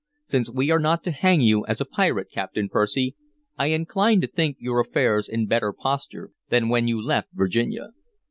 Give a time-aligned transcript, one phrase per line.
[0.25, 3.15] Since we are not to hang you as a pirate, Captain Percy,
[3.55, 7.89] I incline to think your affairs in better posture than when you left Virginia."